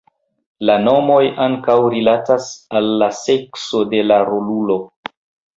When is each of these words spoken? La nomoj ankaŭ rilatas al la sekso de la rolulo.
La 0.69 0.77
nomoj 0.85 1.19
ankaŭ 1.45 1.75
rilatas 1.95 2.47
al 2.81 2.89
la 3.05 3.11
sekso 3.21 3.83
de 3.93 4.03
la 4.11 4.19
rolulo. 4.31 4.81